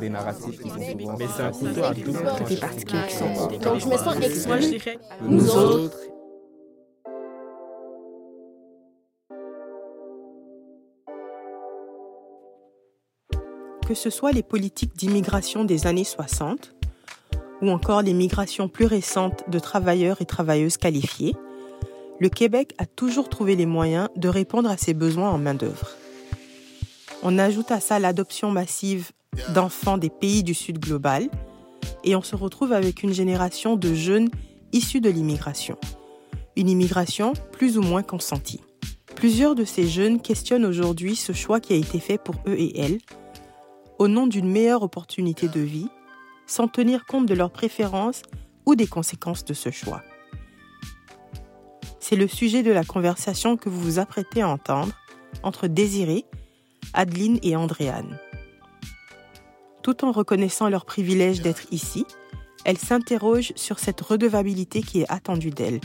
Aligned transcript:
Des 0.00 0.08
narratifs 0.08 0.60
qui 0.60 0.68
sont 0.68 0.80
souvent... 0.80 1.16
Mais 1.18 1.26
c'est 1.34 1.42
un 1.42 1.52
couteau 1.52 1.84
à 1.84 1.94
double 1.94 2.12
tranchant. 2.12 2.44
Des 2.44 2.56
particuliers 2.56 3.06
qui 3.08 3.14
sont 3.14 3.46
Donc, 3.62 3.80
je 3.80 3.86
me 3.86 3.96
sens 3.96 4.16
exclue. 4.16 4.48
Moi, 4.48 4.60
je 4.60 4.68
dirais, 4.68 4.98
Nous 5.22 5.50
autres. 5.50 5.98
Que 13.86 13.94
ce 13.94 14.10
soit 14.10 14.32
les 14.32 14.42
politiques 14.42 14.94
d'immigration 14.96 15.64
des 15.64 15.86
années 15.86 16.04
60 16.04 16.74
ou 17.62 17.70
encore 17.70 18.02
les 18.02 18.12
migrations 18.12 18.68
plus 18.68 18.86
récentes 18.86 19.44
de 19.48 19.58
travailleurs 19.58 20.20
et 20.20 20.26
travailleuses 20.26 20.76
qualifiés, 20.76 21.34
le 22.20 22.28
Québec 22.28 22.74
a 22.78 22.86
toujours 22.86 23.28
trouvé 23.28 23.56
les 23.56 23.66
moyens 23.66 24.08
de 24.16 24.28
répondre 24.28 24.68
à 24.68 24.76
ses 24.76 24.94
besoins 24.94 25.30
en 25.30 25.38
main-d'œuvre. 25.38 25.97
On 27.22 27.38
ajoute 27.38 27.70
à 27.70 27.80
ça 27.80 27.98
l'adoption 27.98 28.50
massive 28.50 29.10
d'enfants 29.54 29.98
des 29.98 30.10
pays 30.10 30.42
du 30.42 30.54
Sud 30.54 30.78
global 30.78 31.28
et 32.04 32.14
on 32.14 32.22
se 32.22 32.36
retrouve 32.36 32.72
avec 32.72 33.02
une 33.02 33.12
génération 33.12 33.76
de 33.76 33.92
jeunes 33.92 34.28
issus 34.72 35.00
de 35.00 35.10
l'immigration. 35.10 35.76
Une 36.56 36.68
immigration 36.68 37.32
plus 37.52 37.76
ou 37.76 37.82
moins 37.82 38.02
consentie. 38.02 38.60
Plusieurs 39.16 39.54
de 39.54 39.64
ces 39.64 39.88
jeunes 39.88 40.20
questionnent 40.20 40.64
aujourd'hui 40.64 41.16
ce 41.16 41.32
choix 41.32 41.60
qui 41.60 41.72
a 41.72 41.76
été 41.76 41.98
fait 41.98 42.18
pour 42.18 42.36
eux 42.46 42.54
et 42.56 42.78
elles 42.80 42.98
au 43.98 44.06
nom 44.06 44.28
d'une 44.28 44.48
meilleure 44.48 44.84
opportunité 44.84 45.48
de 45.48 45.60
vie, 45.60 45.88
sans 46.46 46.68
tenir 46.68 47.04
compte 47.04 47.26
de 47.26 47.34
leurs 47.34 47.50
préférences 47.50 48.22
ou 48.64 48.76
des 48.76 48.86
conséquences 48.86 49.44
de 49.44 49.54
ce 49.54 49.70
choix. 49.70 50.02
C'est 51.98 52.16
le 52.16 52.28
sujet 52.28 52.62
de 52.62 52.70
la 52.70 52.84
conversation 52.84 53.56
que 53.56 53.68
vous 53.68 53.80
vous 53.80 53.98
apprêtez 53.98 54.40
à 54.40 54.48
entendre 54.48 54.92
entre 55.42 55.66
Désiré, 55.66 56.24
Adeline 56.94 57.38
et 57.42 57.56
Andréane. 57.56 58.18
Tout 59.82 60.04
en 60.04 60.12
reconnaissant 60.12 60.68
leur 60.68 60.84
privilège 60.84 61.40
d'être 61.40 61.72
ici, 61.72 62.04
elles 62.64 62.78
s'interrogent 62.78 63.52
sur 63.56 63.78
cette 63.78 64.00
redevabilité 64.00 64.82
qui 64.82 65.00
est 65.00 65.10
attendue 65.10 65.50
d'elles, 65.50 65.80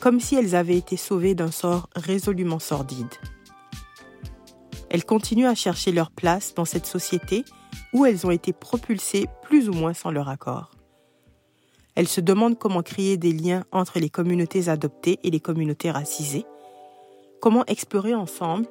comme 0.00 0.20
si 0.20 0.36
elles 0.36 0.54
avaient 0.54 0.76
été 0.76 0.96
sauvées 0.96 1.34
d'un 1.34 1.50
sort 1.50 1.88
résolument 1.96 2.58
sordide. 2.58 3.12
Elles 4.90 5.04
continuent 5.04 5.48
à 5.48 5.54
chercher 5.54 5.92
leur 5.92 6.10
place 6.10 6.54
dans 6.54 6.64
cette 6.64 6.86
société 6.86 7.44
où 7.92 8.06
elles 8.06 8.26
ont 8.26 8.30
été 8.30 8.52
propulsées 8.52 9.26
plus 9.42 9.68
ou 9.68 9.72
moins 9.72 9.94
sans 9.94 10.10
leur 10.10 10.28
accord. 10.28 10.70
Elles 11.94 12.08
se 12.08 12.20
demandent 12.20 12.58
comment 12.58 12.82
créer 12.82 13.16
des 13.16 13.32
liens 13.32 13.64
entre 13.72 13.98
les 13.98 14.08
communautés 14.08 14.68
adoptées 14.68 15.18
et 15.24 15.30
les 15.30 15.40
communautés 15.40 15.90
racisées, 15.90 16.46
comment 17.40 17.64
explorer 17.66 18.14
ensemble 18.14 18.68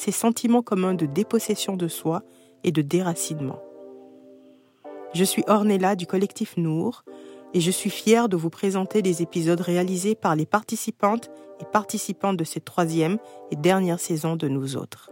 ces 0.00 0.12
sentiments 0.12 0.62
communs 0.62 0.94
de 0.94 1.04
dépossession 1.04 1.76
de 1.76 1.86
soi 1.86 2.22
et 2.64 2.72
de 2.72 2.80
déracinement. 2.80 3.60
Je 5.12 5.24
suis 5.24 5.44
Ornella 5.46 5.94
du 5.94 6.06
collectif 6.06 6.56
Nour 6.56 7.04
et 7.52 7.60
je 7.60 7.70
suis 7.70 7.90
fière 7.90 8.30
de 8.30 8.36
vous 8.38 8.48
présenter 8.48 9.02
des 9.02 9.20
épisodes 9.20 9.60
réalisés 9.60 10.14
par 10.14 10.36
les 10.36 10.46
participantes 10.46 11.30
et 11.60 11.66
participants 11.70 12.32
de 12.32 12.44
cette 12.44 12.64
troisième 12.64 13.18
et 13.50 13.56
dernière 13.56 14.00
saison 14.00 14.36
de 14.36 14.48
Nous 14.48 14.74
autres. 14.74 15.10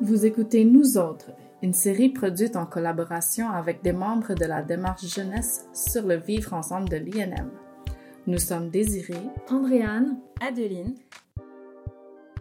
Vous 0.00 0.24
écoutez 0.24 0.64
Nous 0.64 0.96
autres, 0.96 1.32
une 1.60 1.74
série 1.74 2.10
produite 2.10 2.54
en 2.54 2.66
collaboration 2.66 3.50
avec 3.50 3.82
des 3.82 3.92
membres 3.92 4.34
de 4.34 4.44
la 4.44 4.62
démarche 4.62 5.06
jeunesse 5.06 5.66
sur 5.74 6.06
le 6.06 6.14
vivre 6.14 6.54
ensemble 6.54 6.88
de 6.88 6.98
l'INM. 6.98 7.50
Nous 8.26 8.38
sommes 8.38 8.68
Désirée, 8.68 9.14
Andréane, 9.48 10.18
Adeline. 10.42 10.94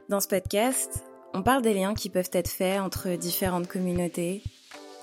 Dans 0.09 0.19
ce 0.19 0.27
podcast, 0.27 1.05
on 1.33 1.41
parle 1.41 1.61
des 1.61 1.73
liens 1.73 1.93
qui 1.93 2.09
peuvent 2.09 2.29
être 2.33 2.49
faits 2.49 2.81
entre 2.81 3.15
différentes 3.17 3.67
communautés, 3.67 4.43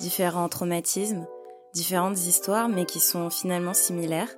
différents 0.01 0.51
traumatismes, 0.51 1.27
différentes 1.73 2.19
histoires, 2.27 2.69
mais 2.69 2.85
qui 2.85 3.01
sont 3.01 3.31
finalement 3.31 3.73
similaires. 3.73 4.29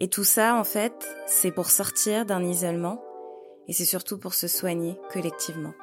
Et 0.00 0.08
tout 0.08 0.24
ça, 0.24 0.56
en 0.56 0.64
fait, 0.64 1.06
c'est 1.26 1.52
pour 1.52 1.68
sortir 1.68 2.24
d'un 2.24 2.42
isolement 2.42 3.02
et 3.68 3.74
c'est 3.74 3.84
surtout 3.84 4.18
pour 4.18 4.32
se 4.32 4.48
soigner 4.48 4.96
collectivement. 5.12 5.74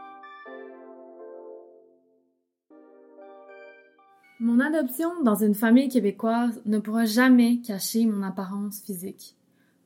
Mon 4.40 4.60
adoption 4.60 5.10
dans 5.24 5.36
une 5.36 5.56
famille 5.56 5.90
québécoise 5.90 6.60
ne 6.66 6.80
pourra 6.80 7.06
jamais 7.06 7.62
cacher 7.62 8.08
mon 8.08 8.24
apparence 8.24 8.82
physique. 8.82 9.38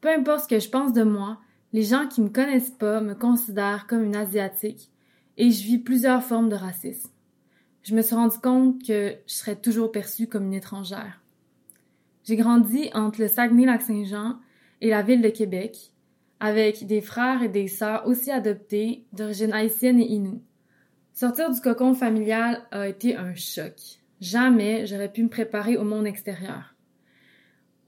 Peu 0.01 0.09
importe 0.09 0.43
ce 0.43 0.47
que 0.47 0.59
je 0.59 0.69
pense 0.69 0.93
de 0.93 1.03
moi, 1.03 1.39
les 1.73 1.83
gens 1.83 2.07
qui 2.07 2.21
me 2.21 2.29
connaissent 2.29 2.71
pas 2.71 3.01
me 3.01 3.13
considèrent 3.15 3.87
comme 3.87 4.03
une 4.03 4.15
asiatique 4.15 4.89
et 5.37 5.51
je 5.51 5.63
vis 5.63 5.77
plusieurs 5.77 6.23
formes 6.23 6.49
de 6.49 6.55
racisme. 6.55 7.09
Je 7.83 7.95
me 7.95 8.01
suis 8.01 8.15
rendu 8.15 8.37
compte 8.39 8.85
que 8.85 9.15
je 9.27 9.33
serais 9.33 9.55
toujours 9.55 9.91
perçue 9.91 10.27
comme 10.27 10.47
une 10.47 10.53
étrangère. 10.53 11.21
J'ai 12.23 12.35
grandi 12.35 12.89
entre 12.93 13.21
le 13.21 13.27
Saguenay-Lac-Saint-Jean 13.27 14.37
et 14.81 14.89
la 14.89 15.01
ville 15.01 15.21
de 15.21 15.29
Québec, 15.29 15.93
avec 16.39 16.85
des 16.85 17.01
frères 17.01 17.41
et 17.41 17.49
des 17.49 17.67
sœurs 17.67 18.05
aussi 18.05 18.31
adoptés 18.31 19.05
d'origine 19.13 19.53
haïtienne 19.53 19.99
et 19.99 20.11
inoue. 20.11 20.41
Sortir 21.13 21.49
du 21.49 21.59
cocon 21.61 21.93
familial 21.93 22.61
a 22.71 22.87
été 22.87 23.15
un 23.15 23.33
choc. 23.33 23.73
Jamais 24.19 24.85
j'aurais 24.85 25.11
pu 25.11 25.23
me 25.23 25.29
préparer 25.29 25.77
au 25.77 25.83
monde 25.83 26.05
extérieur. 26.05 26.75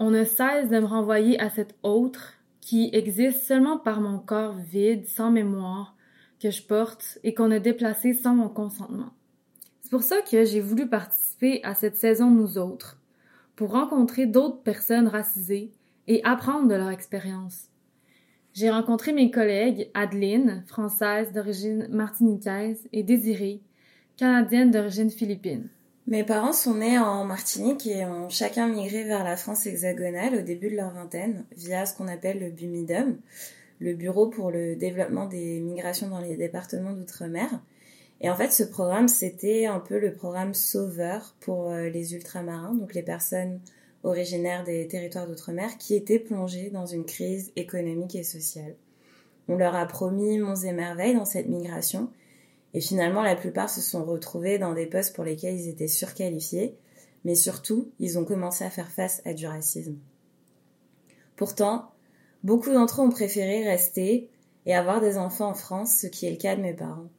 On 0.01 0.11
ne 0.11 0.23
cesse 0.23 0.69
de 0.69 0.79
me 0.79 0.85
renvoyer 0.85 1.37
à 1.41 1.49
cet 1.49 1.75
autre 1.83 2.35
qui 2.61 2.89
existe 2.93 3.43
seulement 3.45 3.77
par 3.77 3.99
mon 3.99 4.17
corps 4.17 4.55
vide, 4.55 5.05
sans 5.05 5.29
mémoire, 5.29 5.97
que 6.39 6.51
je 6.51 6.63
porte 6.63 7.19
et 7.23 7.33
qu'on 7.33 7.51
a 7.51 7.59
déplacé 7.59 8.13
sans 8.13 8.33
mon 8.33 8.47
consentement. 8.47 9.09
C'est 9.81 9.91
pour 9.91 10.03
ça 10.03 10.21
que 10.21 10.45
j'ai 10.45 10.61
voulu 10.61 10.88
participer 10.88 11.61
à 11.63 11.73
cette 11.73 11.97
saison 11.97 12.31
Nous 12.31 12.57
autres, 12.57 12.97
pour 13.57 13.71
rencontrer 13.71 14.25
d'autres 14.25 14.61
personnes 14.61 15.09
racisées 15.09 15.71
et 16.07 16.23
apprendre 16.23 16.69
de 16.69 16.75
leur 16.75 16.91
expérience. 16.91 17.67
J'ai 18.53 18.69
rencontré 18.69 19.11
mes 19.11 19.31
collègues 19.31 19.89
Adeline, 19.93 20.63
française 20.67 21.33
d'origine 21.33 21.88
martiniquaise, 21.89 22.88
et 22.93 23.03
Désirée, 23.03 23.61
canadienne 24.15 24.71
d'origine 24.71 25.11
philippine. 25.11 25.69
Mes 26.09 26.23
parents 26.23 26.53
sont 26.53 26.77
nés 26.77 26.97
en 26.97 27.23
Martinique 27.23 27.85
et 27.85 28.03
ont 28.03 28.29
chacun 28.29 28.67
migré 28.67 29.03
vers 29.03 29.23
la 29.23 29.37
France 29.37 29.67
hexagonale 29.67 30.33
au 30.33 30.41
début 30.41 30.71
de 30.71 30.75
leur 30.75 30.89
vingtaine 30.89 31.45
via 31.55 31.85
ce 31.85 31.95
qu'on 31.95 32.07
appelle 32.07 32.39
le 32.39 32.49
BUMIDUM, 32.49 33.19
le 33.79 33.93
Bureau 33.93 34.25
pour 34.25 34.49
le 34.49 34.75
développement 34.75 35.27
des 35.27 35.59
migrations 35.59 36.09
dans 36.09 36.19
les 36.19 36.35
départements 36.35 36.93
d'outre-mer. 36.93 37.47
Et 38.21 38.29
en 38.31 38.35
fait, 38.35 38.51
ce 38.51 38.63
programme, 38.63 39.07
c'était 39.07 39.67
un 39.67 39.79
peu 39.79 39.99
le 39.99 40.11
programme 40.11 40.55
sauveur 40.55 41.35
pour 41.41 41.69
euh, 41.69 41.89
les 41.89 42.15
ultramarins, 42.15 42.73
donc 42.73 42.95
les 42.95 43.03
personnes 43.03 43.59
originaires 44.01 44.63
des 44.63 44.87
territoires 44.87 45.27
d'outre-mer 45.27 45.77
qui 45.77 45.93
étaient 45.93 46.17
plongées 46.17 46.71
dans 46.71 46.87
une 46.87 47.05
crise 47.05 47.51
économique 47.55 48.15
et 48.15 48.23
sociale. 48.23 48.73
On 49.47 49.57
leur 49.57 49.75
a 49.75 49.85
promis 49.85 50.39
monts 50.39 50.55
et 50.55 50.71
merveilles 50.71 51.13
dans 51.13 51.25
cette 51.25 51.49
migration, 51.49 52.09
et 52.74 52.81
finalement, 52.81 53.24
la 53.24 53.35
plupart 53.35 53.69
se 53.69 53.81
sont 53.81 54.03
retrouvés 54.06 54.59
dans 54.59 54.74
des 54.74 54.85
postes 54.85 55.16
pour 55.16 55.24
lesquels 55.24 55.59
ils 55.59 55.69
étaient 55.69 55.88
surqualifiés, 55.88 56.75
mais 57.25 57.35
surtout, 57.35 57.91
ils 58.00 58.19
ont 58.19 58.25
commencé 58.25 58.63
à 58.63 58.69
faire 58.69 58.91
face 58.91 59.22
à 59.25 59.34
du 59.34 59.47
racisme. 59.47 59.97
Pourtant, 61.35 61.91
beaucoup 62.44 62.72
d'entre 62.72 63.02
eux 63.02 63.06
ont 63.06 63.09
préféré 63.09 63.68
rester 63.68 64.30
et 64.66 64.75
avoir 64.75 65.02
des 65.02 65.18
enfants 65.18 65.50
en 65.50 65.53
France, 65.56 65.97
ce 66.00 66.07
qui 66.07 66.25
est 66.25 66.31
le 66.31 66.38
cas 66.38 66.56
de 66.56 66.62
mes 66.62 66.74
parents. 66.74 67.09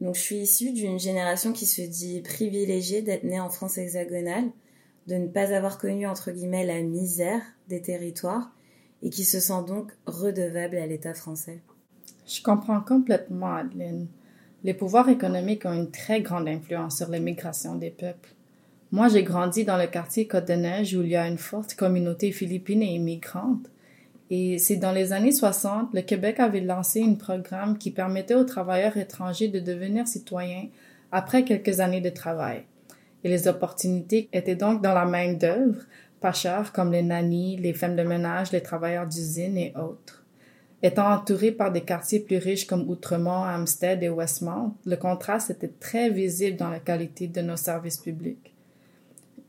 Donc 0.00 0.16
je 0.16 0.20
suis 0.20 0.38
issue 0.38 0.72
d'une 0.72 0.98
génération 0.98 1.52
qui 1.52 1.66
se 1.66 1.82
dit 1.82 2.22
privilégiée 2.22 3.02
d'être 3.02 3.22
née 3.22 3.38
en 3.38 3.50
France 3.50 3.78
hexagonale, 3.78 4.50
de 5.06 5.14
ne 5.14 5.28
pas 5.28 5.54
avoir 5.54 5.78
connu 5.78 6.06
entre 6.06 6.32
guillemets 6.32 6.66
la 6.66 6.80
misère 6.80 7.42
des 7.68 7.82
territoires 7.82 8.50
et 9.02 9.10
qui 9.10 9.24
se 9.24 9.38
sent 9.38 9.62
donc 9.66 9.92
redevable 10.06 10.76
à 10.76 10.86
l'État 10.86 11.14
français. 11.14 11.60
Je 12.26 12.42
comprends 12.42 12.80
complètement 12.80 13.54
Adeline. 13.54 14.08
Les 14.64 14.74
pouvoirs 14.74 15.08
économiques 15.08 15.64
ont 15.64 15.72
une 15.72 15.90
très 15.90 16.20
grande 16.20 16.46
influence 16.46 16.98
sur 16.98 17.10
l'immigration 17.10 17.74
des 17.74 17.90
peuples. 17.90 18.30
Moi, 18.92 19.08
j'ai 19.08 19.24
grandi 19.24 19.64
dans 19.64 19.76
le 19.76 19.88
quartier 19.88 20.28
Côte-de-Neige 20.28 20.94
où 20.94 21.02
il 21.02 21.08
y 21.08 21.16
a 21.16 21.26
une 21.26 21.38
forte 21.38 21.74
communauté 21.74 22.30
philippine 22.30 22.82
et 22.82 22.94
immigrante. 22.94 23.70
Et 24.30 24.58
c'est 24.58 24.76
dans 24.76 24.92
les 24.92 25.12
années 25.12 25.32
60, 25.32 25.92
le 25.92 26.02
Québec 26.02 26.38
avait 26.38 26.60
lancé 26.60 27.02
un 27.02 27.14
programme 27.14 27.76
qui 27.76 27.90
permettait 27.90 28.34
aux 28.34 28.44
travailleurs 28.44 28.96
étrangers 28.96 29.48
de 29.48 29.58
devenir 29.58 30.06
citoyens 30.06 30.68
après 31.10 31.44
quelques 31.44 31.80
années 31.80 32.00
de 32.00 32.10
travail. 32.10 32.62
Et 33.24 33.28
les 33.28 33.48
opportunités 33.48 34.28
étaient 34.32 34.54
donc 34.54 34.80
dans 34.80 34.94
la 34.94 35.06
main-d'œuvre, 35.06 35.82
pas 36.20 36.32
chères 36.32 36.72
comme 36.72 36.92
les 36.92 37.02
nannies, 37.02 37.56
les 37.56 37.72
femmes 37.72 37.96
de 37.96 38.02
ménage, 38.04 38.52
les 38.52 38.62
travailleurs 38.62 39.08
d'usine 39.08 39.58
et 39.58 39.74
autres. 39.76 40.21
Étant 40.82 41.12
entouré 41.12 41.52
par 41.52 41.70
des 41.70 41.82
quartiers 41.82 42.20
plus 42.20 42.38
riches 42.38 42.66
comme 42.66 42.88
Outremont, 42.90 43.44
Hampstead 43.44 44.02
et 44.02 44.08
Westmount, 44.08 44.74
le 44.84 44.96
contraste 44.96 45.50
était 45.50 45.68
très 45.68 46.10
visible 46.10 46.56
dans 46.56 46.70
la 46.70 46.80
qualité 46.80 47.28
de 47.28 47.40
nos 47.40 47.56
services 47.56 47.98
publics. 47.98 48.52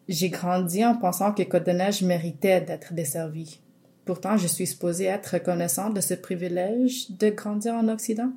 J'ai 0.07 0.29
grandi 0.29 0.85
en 0.85 0.95
pensant 0.95 1.33
que 1.33 1.41
Côte-de-Neige 1.41 2.03
méritait 2.03 2.61
d'être 2.61 2.93
desservie. 2.93 3.59
Pourtant, 4.05 4.37
je 4.37 4.47
suis 4.47 4.67
supposée 4.67 5.05
être 5.05 5.33
reconnaissante 5.33 5.95
de 5.95 6.01
ce 6.01 6.13
privilège 6.13 7.09
de 7.11 7.29
grandir 7.29 7.73
en 7.73 7.87
Occident. 7.87 8.31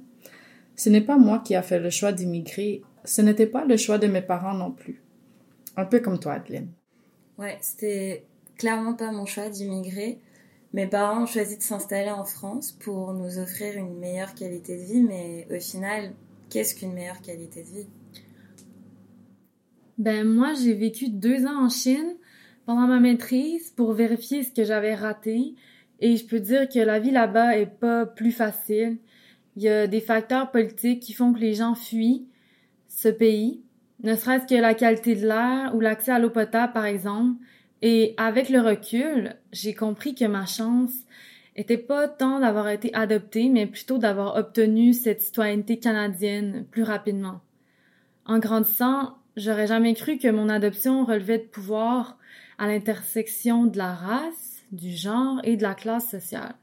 Ce 0.76 0.88
n'est 0.88 1.00
pas 1.00 1.18
moi 1.18 1.40
qui 1.40 1.54
a 1.54 1.62
fait 1.62 1.80
le 1.80 1.90
choix 1.90 2.12
d'immigrer, 2.12 2.82
ce 3.04 3.20
n'était 3.20 3.46
pas 3.46 3.64
le 3.64 3.76
choix 3.76 3.98
de 3.98 4.06
mes 4.06 4.22
parents 4.22 4.54
non 4.54 4.70
plus. 4.70 5.02
Un 5.76 5.84
peu 5.84 6.00
comme 6.00 6.18
toi, 6.18 6.34
Adeline. 6.34 6.68
Ouais, 7.36 7.58
c'était 7.60 8.24
clairement 8.56 8.94
pas 8.94 9.10
mon 9.12 9.26
choix 9.26 9.50
d'immigrer. 9.50 10.18
Mes 10.76 10.86
parents 10.86 11.22
ont 11.22 11.26
choisi 11.26 11.56
de 11.56 11.62
s'installer 11.62 12.10
en 12.10 12.26
France 12.26 12.70
pour 12.70 13.14
nous 13.14 13.38
offrir 13.38 13.78
une 13.78 13.98
meilleure 13.98 14.34
qualité 14.34 14.76
de 14.76 14.82
vie, 14.82 15.00
mais 15.00 15.48
au 15.50 15.58
final, 15.58 16.12
qu'est-ce 16.50 16.74
qu'une 16.74 16.92
meilleure 16.92 17.22
qualité 17.22 17.62
de 17.62 17.68
vie? 17.68 17.86
Ben 19.96 20.28
moi, 20.28 20.52
j'ai 20.52 20.74
vécu 20.74 21.08
deux 21.08 21.46
ans 21.46 21.64
en 21.64 21.70
Chine 21.70 22.16
pendant 22.66 22.86
ma 22.86 23.00
maîtrise 23.00 23.70
pour 23.70 23.94
vérifier 23.94 24.42
ce 24.42 24.52
que 24.52 24.64
j'avais 24.64 24.94
raté, 24.94 25.54
et 26.00 26.18
je 26.18 26.26
peux 26.26 26.40
dire 26.40 26.68
que 26.68 26.80
la 26.80 27.00
vie 27.00 27.10
là-bas 27.10 27.56
est 27.56 27.80
pas 27.80 28.04
plus 28.04 28.32
facile. 28.32 28.98
Il 29.56 29.62
y 29.62 29.70
a 29.70 29.86
des 29.86 30.02
facteurs 30.02 30.50
politiques 30.50 31.00
qui 31.00 31.14
font 31.14 31.32
que 31.32 31.40
les 31.40 31.54
gens 31.54 31.74
fuient 31.74 32.26
ce 32.86 33.08
pays, 33.08 33.62
ne 34.02 34.14
serait-ce 34.14 34.46
que 34.46 34.60
la 34.60 34.74
qualité 34.74 35.14
de 35.14 35.26
l'air 35.26 35.74
ou 35.74 35.80
l'accès 35.80 36.12
à 36.12 36.18
l'eau 36.18 36.28
potable, 36.28 36.74
par 36.74 36.84
exemple. 36.84 37.40
Et 37.88 38.14
avec 38.16 38.48
le 38.48 38.60
recul, 38.60 39.36
j'ai 39.52 39.72
compris 39.72 40.16
que 40.16 40.24
ma 40.24 40.44
chance 40.44 40.90
était 41.54 41.78
pas 41.78 42.08
tant 42.08 42.40
d'avoir 42.40 42.68
été 42.68 42.92
adoptée, 42.92 43.48
mais 43.48 43.68
plutôt 43.68 43.96
d'avoir 43.96 44.34
obtenu 44.34 44.92
cette 44.92 45.20
citoyenneté 45.20 45.78
canadienne 45.78 46.66
plus 46.68 46.82
rapidement. 46.82 47.42
En 48.24 48.40
grandissant, 48.40 49.18
j'aurais 49.36 49.68
jamais 49.68 49.94
cru 49.94 50.18
que 50.18 50.26
mon 50.26 50.48
adoption 50.48 51.04
relevait 51.04 51.38
de 51.38 51.44
pouvoir 51.44 52.18
à 52.58 52.66
l'intersection 52.66 53.66
de 53.66 53.78
la 53.78 53.94
race, 53.94 54.64
du 54.72 54.90
genre 54.90 55.38
et 55.44 55.56
de 55.56 55.62
la 55.62 55.76
classe 55.76 56.10
sociale. 56.10 56.56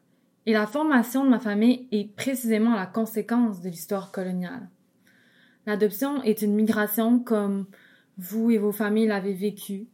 Et 0.46 0.52
la 0.52 0.68
formation 0.68 1.24
de 1.24 1.30
ma 1.30 1.40
famille 1.40 1.88
est 1.94 2.14
précisément 2.18 2.76
la 2.76 2.86
conséquence 2.86 3.62
de 3.62 3.70
l'histoire 3.70 4.12
coloniale. 4.12 4.68
L'adoption 5.68 6.22
est 6.24 6.42
une 6.42 6.54
migration 6.54 7.18
comme 7.20 7.68
vous 8.18 8.52
et 8.52 8.58
vos 8.58 8.74
familles 8.74 9.08
l'avez 9.08 9.34
vécue. 9.34 9.88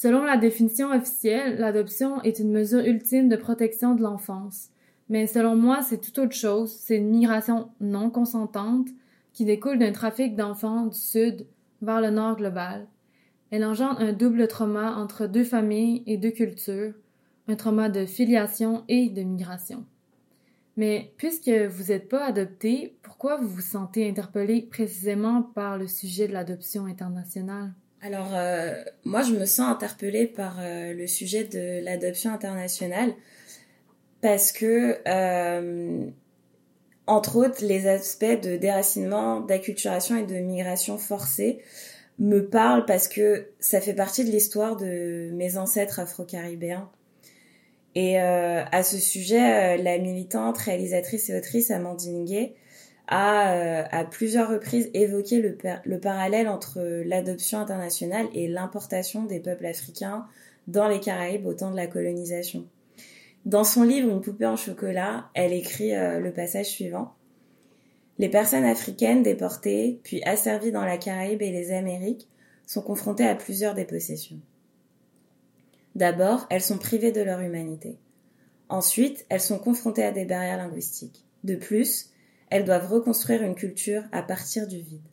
Selon 0.00 0.22
la 0.22 0.36
définition 0.36 0.92
officielle, 0.92 1.58
l'adoption 1.58 2.22
est 2.22 2.38
une 2.38 2.52
mesure 2.52 2.86
ultime 2.86 3.28
de 3.28 3.34
protection 3.34 3.96
de 3.96 4.02
l'enfance. 4.02 4.68
Mais 5.08 5.26
selon 5.26 5.56
moi, 5.56 5.82
c'est 5.82 6.00
tout 6.00 6.20
autre 6.20 6.36
chose. 6.36 6.70
C'est 6.70 6.98
une 6.98 7.10
migration 7.10 7.70
non 7.80 8.08
consentante 8.08 8.86
qui 9.32 9.44
découle 9.44 9.76
d'un 9.76 9.90
trafic 9.90 10.36
d'enfants 10.36 10.86
du 10.86 10.96
sud 10.96 11.48
vers 11.82 12.00
le 12.00 12.10
nord 12.10 12.36
global. 12.36 12.86
Elle 13.50 13.64
engendre 13.64 13.98
un 13.98 14.12
double 14.12 14.46
trauma 14.46 14.94
entre 14.94 15.26
deux 15.26 15.42
familles 15.42 16.04
et 16.06 16.16
deux 16.16 16.30
cultures, 16.30 16.94
un 17.48 17.56
trauma 17.56 17.88
de 17.88 18.06
filiation 18.06 18.84
et 18.86 19.08
de 19.08 19.22
migration. 19.22 19.84
Mais 20.76 21.12
puisque 21.16 21.50
vous 21.50 21.90
n'êtes 21.90 22.08
pas 22.08 22.24
adopté, 22.24 22.96
pourquoi 23.02 23.36
vous 23.36 23.48
vous 23.48 23.60
sentez 23.60 24.08
interpellé 24.08 24.62
précisément 24.62 25.42
par 25.42 25.76
le 25.76 25.88
sujet 25.88 26.28
de 26.28 26.34
l'adoption 26.34 26.86
internationale? 26.86 27.72
Alors, 28.00 28.34
euh, 28.34 28.74
moi, 29.04 29.22
je 29.22 29.32
me 29.32 29.44
sens 29.44 29.70
interpellée 29.70 30.26
par 30.26 30.58
euh, 30.60 30.92
le 30.92 31.06
sujet 31.08 31.44
de 31.44 31.82
l'adoption 31.84 32.32
internationale 32.32 33.12
parce 34.20 34.52
que, 34.52 34.98
euh, 35.08 36.06
entre 37.06 37.36
autres, 37.36 37.64
les 37.64 37.88
aspects 37.88 38.24
de 38.24 38.56
déracinement, 38.56 39.40
d'acculturation 39.40 40.16
et 40.16 40.24
de 40.24 40.36
migration 40.36 40.96
forcée 40.96 41.58
me 42.20 42.46
parlent 42.46 42.84
parce 42.84 43.08
que 43.08 43.48
ça 43.58 43.80
fait 43.80 43.94
partie 43.94 44.24
de 44.24 44.30
l'histoire 44.30 44.76
de 44.76 45.30
mes 45.32 45.56
ancêtres 45.56 45.98
afro-caribéens. 46.00 46.90
Et 47.94 48.18
à 48.18 48.82
ce 48.84 48.96
sujet, 48.96 49.76
la 49.78 49.98
militante, 49.98 50.58
réalisatrice 50.58 51.30
et 51.30 51.36
autrice 51.36 51.72
Amandine 51.72 52.24
Gay 52.24 52.54
a 53.08 53.54
euh, 53.54 53.84
à 53.90 54.04
plusieurs 54.04 54.50
reprises 54.50 54.90
évoqué 54.94 55.40
le, 55.40 55.56
le 55.84 56.00
parallèle 56.00 56.48
entre 56.48 56.80
l'adoption 57.04 57.58
internationale 57.58 58.26
et 58.34 58.48
l'importation 58.48 59.24
des 59.24 59.40
peuples 59.40 59.66
africains 59.66 60.26
dans 60.66 60.88
les 60.88 61.00
Caraïbes 61.00 61.46
au 61.46 61.54
temps 61.54 61.70
de 61.70 61.76
la 61.76 61.86
colonisation. 61.86 62.66
Dans 63.46 63.64
son 63.64 63.82
livre 63.82 64.10
Une 64.10 64.20
poupée 64.20 64.46
en 64.46 64.56
chocolat, 64.56 65.30
elle 65.34 65.52
écrit 65.52 65.92
le 65.92 66.30
passage 66.30 66.66
suivant. 66.66 67.14
Les 68.18 68.28
personnes 68.28 68.64
africaines 68.64 69.22
déportées, 69.22 70.00
puis 70.02 70.22
asservies 70.24 70.72
dans 70.72 70.84
la 70.84 70.98
Caraïbe 70.98 71.40
et 71.40 71.52
les 71.52 71.70
Amériques, 71.70 72.28
sont 72.66 72.82
confrontées 72.82 73.26
à 73.26 73.36
plusieurs 73.36 73.74
dépossessions. 73.74 74.40
D'abord, 75.94 76.46
elles 76.50 76.62
sont 76.62 76.78
privées 76.78 77.12
de 77.12 77.22
leur 77.22 77.40
humanité. 77.40 77.98
Ensuite, 78.68 79.24
elles 79.30 79.40
sont 79.40 79.58
confrontées 79.58 80.04
à 80.04 80.12
des 80.12 80.26
barrières 80.26 80.58
linguistiques. 80.58 81.24
De 81.44 81.54
plus, 81.54 82.10
elles 82.50 82.64
doivent 82.64 82.90
reconstruire 82.90 83.42
une 83.42 83.54
culture 83.54 84.02
à 84.12 84.22
partir 84.22 84.66
du 84.66 84.78
vide. 84.78 85.06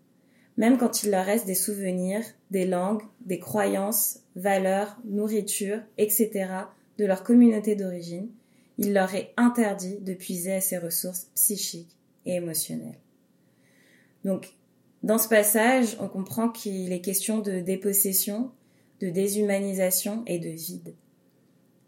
Même 0.58 0.78
quand 0.78 1.04
il 1.04 1.12
leur 1.12 1.26
reste 1.26 1.46
des 1.46 1.56
souvenirs, 1.56 2.24
des 2.52 2.66
langues, 2.66 3.04
des 3.26 3.40
croyances, 3.40 4.22
valeurs, 4.36 4.98
nourriture, 5.04 5.82
etc. 5.98 6.48
de 6.98 7.06
leur 7.06 7.24
communauté 7.24 7.76
d'origine, 7.76 8.30
il 8.78 8.94
leur 8.94 9.14
est 9.16 9.34
interdit 9.38 9.98
de 9.98 10.14
puiser 10.14 10.54
à 10.54 10.62
ces 10.62 10.78
ressources 10.78 11.30
psychiques 11.36 11.96
et 12.26 12.36
émotionnelles. 12.36 13.00
Donc, 14.24 14.54
dans 15.04 15.18
ce 15.18 15.30
passage, 15.30 15.98
on 16.00 16.08
comprend 16.08 16.50
qu'il 16.50 16.92
est 16.92 17.02
question 17.02 17.40
de 17.40 17.60
dépossession, 17.60 18.52
de 19.02 19.10
déshumanisation 19.10 20.24
et 20.26 20.40
de 20.40 20.50
vide. 20.50 20.96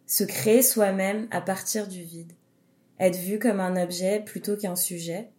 Se 0.05 0.23
créer 0.23 0.61
soi-même 0.61 1.27
à 1.31 1.41
partir 1.41 1.88
du 1.88 2.03
vide. 2.03 2.31
Être 2.99 3.17
vu 3.17 3.39
comme 3.39 3.59
un 3.59 3.81
objet 3.81 4.21
plutôt 4.23 4.55
qu'un 4.55 4.75
sujet. 4.75 5.29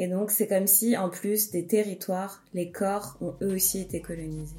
Et 0.00 0.06
donc 0.06 0.30
c'est 0.30 0.46
comme 0.46 0.68
si, 0.68 0.96
en 0.96 1.08
plus 1.08 1.50
des 1.50 1.66
territoires, 1.66 2.44
les 2.54 2.70
corps 2.70 3.16
ont 3.20 3.34
eux 3.42 3.54
aussi 3.54 3.80
été 3.80 4.00
colonisés. 4.00 4.54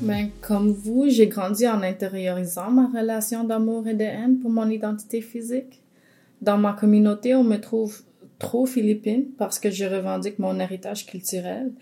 Ben, 0.00 0.30
comme 0.40 0.70
vous, 0.70 1.10
j'ai 1.10 1.26
grandi 1.26 1.68
en 1.68 1.82
intériorisant 1.82 2.70
ma 2.70 2.86
relation 2.86 3.44
d'amour 3.44 3.86
et 3.88 3.94
de 3.94 4.04
haine 4.04 4.38
pour 4.38 4.50
mon 4.50 4.70
identité 4.70 5.20
physique. 5.20 5.82
Dans 6.40 6.56
ma 6.56 6.72
communauté, 6.72 7.34
on 7.34 7.44
me 7.44 7.56
trouve 7.56 8.00
trop 8.38 8.64
philippine 8.64 9.26
parce 9.36 9.58
que 9.58 9.70
je 9.70 9.84
revendique 9.84 10.38
mon 10.38 10.58
héritage 10.60 11.04
culturel 11.04 11.72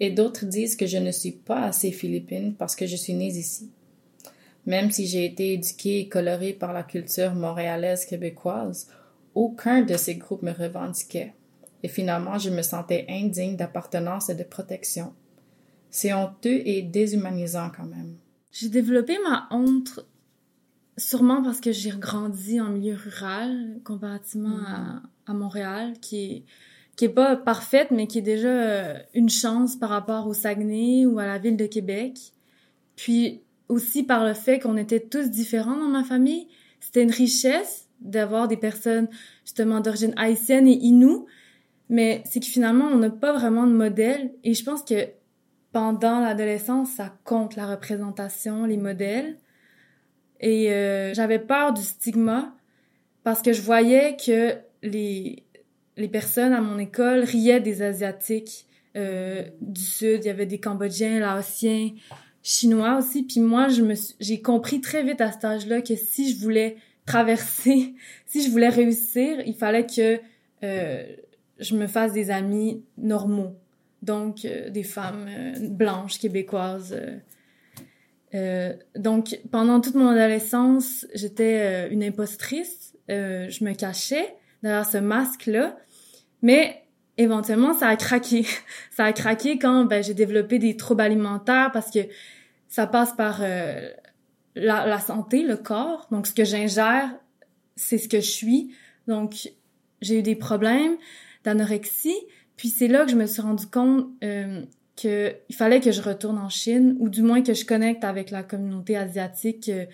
et 0.00 0.10
d'autres 0.10 0.46
disent 0.46 0.74
que 0.74 0.86
je 0.86 0.96
ne 0.96 1.12
suis 1.12 1.32
pas 1.32 1.62
assez 1.62 1.92
philippine 1.92 2.54
parce 2.54 2.74
que 2.74 2.86
je 2.86 2.96
suis 2.96 3.14
née 3.14 3.28
ici. 3.28 3.70
Même 4.66 4.90
si 4.90 5.06
j'ai 5.06 5.24
été 5.24 5.54
éduquée 5.54 6.00
et 6.00 6.08
colorée 6.08 6.52
par 6.52 6.72
la 6.72 6.82
culture 6.82 7.34
montréalaise 7.34 8.04
québécoise, 8.04 8.88
aucun 9.34 9.82
de 9.82 9.96
ces 9.96 10.16
groupes 10.16 10.42
me 10.42 10.52
revendiquait. 10.52 11.34
Et 11.82 11.88
finalement, 11.88 12.38
je 12.38 12.50
me 12.50 12.62
sentais 12.62 13.06
indigne 13.08 13.56
d'appartenance 13.56 14.28
et 14.28 14.34
de 14.34 14.42
protection. 14.42 15.14
C'est 15.90 16.12
honteux 16.12 16.62
et 16.64 16.82
déshumanisant 16.82 17.70
quand 17.74 17.86
même. 17.86 18.16
J'ai 18.50 18.68
développé 18.68 19.16
ma 19.22 19.46
honte 19.50 20.00
Sûrement 20.98 21.42
parce 21.42 21.60
que 21.60 21.72
j'ai 21.72 21.90
grandi 21.90 22.58
en 22.58 22.70
milieu 22.70 22.94
rural 22.94 23.80
comparativement 23.84 24.58
à, 24.66 25.02
à, 25.26 25.34
Montréal, 25.34 25.92
qui 26.00 26.24
est, 26.24 26.44
qui 26.96 27.04
est 27.04 27.10
pas 27.10 27.36
parfaite, 27.36 27.90
mais 27.90 28.06
qui 28.06 28.18
est 28.18 28.22
déjà 28.22 28.48
euh, 28.48 28.98
une 29.12 29.28
chance 29.28 29.76
par 29.76 29.90
rapport 29.90 30.26
au 30.26 30.32
Saguenay 30.32 31.04
ou 31.04 31.18
à 31.18 31.26
la 31.26 31.36
ville 31.36 31.58
de 31.58 31.66
Québec. 31.66 32.32
Puis 32.96 33.42
aussi 33.68 34.02
par 34.02 34.24
le 34.24 34.34
fait 34.34 34.58
qu'on 34.58 34.76
était 34.76 35.00
tous 35.00 35.30
différents 35.30 35.76
dans 35.76 35.88
ma 35.88 36.04
famille. 36.04 36.48
C'était 36.80 37.02
une 37.02 37.10
richesse 37.10 37.88
d'avoir 38.00 38.48
des 38.48 38.56
personnes 38.56 39.08
justement 39.44 39.80
d'origine 39.80 40.12
haïtienne 40.16 40.68
et 40.68 40.76
inou, 40.76 41.26
mais 41.88 42.22
c'est 42.26 42.40
que 42.40 42.46
finalement 42.46 42.86
on 42.86 42.96
n'a 42.96 43.10
pas 43.10 43.32
vraiment 43.32 43.66
de 43.66 43.72
modèle. 43.72 44.32
Et 44.44 44.54
je 44.54 44.64
pense 44.64 44.82
que 44.82 45.08
pendant 45.72 46.20
l'adolescence, 46.20 46.90
ça 46.90 47.12
compte 47.24 47.56
la 47.56 47.66
représentation, 47.66 48.64
les 48.64 48.76
modèles. 48.76 49.38
Et 50.40 50.72
euh, 50.72 51.14
j'avais 51.14 51.38
peur 51.38 51.72
du 51.72 51.82
stigma 51.82 52.54
parce 53.24 53.42
que 53.42 53.52
je 53.52 53.62
voyais 53.62 54.16
que 54.16 54.54
les, 54.82 55.42
les 55.96 56.08
personnes 56.08 56.52
à 56.52 56.60
mon 56.60 56.78
école 56.78 57.20
riaient 57.20 57.60
des 57.60 57.82
Asiatiques 57.82 58.66
euh, 58.96 59.44
du 59.60 59.82
Sud. 59.82 60.20
Il 60.22 60.26
y 60.26 60.30
avait 60.30 60.46
des 60.46 60.58
Cambodgiens, 60.58 61.20
Laotiens, 61.20 61.90
Chinois 62.46 62.98
aussi. 62.98 63.22
Puis 63.22 63.40
moi, 63.40 63.68
je 63.68 63.82
me 63.82 63.94
j'ai 64.20 64.40
compris 64.40 64.80
très 64.80 65.02
vite 65.02 65.20
à 65.20 65.32
cet 65.32 65.44
âge-là 65.44 65.82
que 65.82 65.96
si 65.96 66.32
je 66.32 66.40
voulais 66.40 66.76
traverser, 67.04 67.94
si 68.26 68.44
je 68.44 68.50
voulais 68.50 68.68
réussir, 68.68 69.40
il 69.46 69.54
fallait 69.54 69.86
que 69.86 70.20
euh, 70.62 71.04
je 71.58 71.76
me 71.76 71.86
fasse 71.86 72.12
des 72.12 72.30
amis 72.30 72.82
normaux. 72.98 73.56
Donc, 74.02 74.44
euh, 74.44 74.70
des 74.70 74.82
femmes 74.82 75.26
euh, 75.28 75.68
blanches, 75.68 76.18
québécoises, 76.18 76.94
euh, 78.34 78.72
donc, 78.96 79.38
pendant 79.50 79.80
toute 79.80 79.94
mon 79.94 80.08
adolescence, 80.08 81.06
j'étais 81.14 81.60
euh, 81.60 81.88
une 81.90 82.02
impostrice. 82.02 82.94
Euh, 83.10 83.48
je 83.48 83.64
me 83.64 83.72
cachais 83.72 84.34
derrière 84.62 84.86
ce 84.86 84.98
masque-là. 84.98 85.76
Mais 86.42 86.82
éventuellement, 87.16 87.74
ça 87.74 87.88
a 87.88 87.96
craqué. 87.96 88.44
ça 88.90 89.04
a 89.04 89.12
craqué 89.12 89.58
quand 89.58 89.84
ben, 89.84 90.02
j'ai 90.02 90.14
développé 90.14 90.58
des 90.58 90.76
troubles 90.76 91.02
alimentaires 91.02 91.70
parce 91.72 91.90
que 91.90 92.00
ça 92.68 92.86
passe 92.86 93.12
par 93.12 93.40
la, 93.40 94.86
la 94.86 94.98
santé, 95.00 95.42
le 95.42 95.56
corps. 95.56 96.06
Donc, 96.10 96.26
ce 96.26 96.32
que 96.32 96.44
j'ingère, 96.44 97.10
c'est 97.76 97.98
ce 97.98 98.08
que 98.08 98.20
je 98.20 98.30
suis. 98.30 98.74
Donc, 99.06 99.50
j'ai 100.00 100.18
eu 100.18 100.22
des 100.22 100.36
problèmes 100.36 100.96
d'anorexie. 101.44 102.18
Puis 102.56 102.68
c'est 102.68 102.88
là 102.88 103.04
que 103.04 103.10
je 103.10 103.16
me 103.16 103.26
suis 103.26 103.42
rendu 103.42 103.66
compte 103.66 104.08
euh, 104.24 104.62
qu'il 104.96 105.54
fallait 105.54 105.80
que 105.80 105.92
je 105.92 106.00
retourne 106.00 106.38
en 106.38 106.48
Chine, 106.48 106.96
ou 106.98 107.08
du 107.08 107.22
moins 107.22 107.42
que 107.42 107.54
je 107.54 107.64
connecte 107.64 108.02
avec 108.02 108.30
la 108.30 108.42
communauté 108.42 108.96
asiatique 108.96 109.68
euh, 109.68 109.84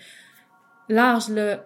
large. 0.89 1.29
Là. 1.29 1.65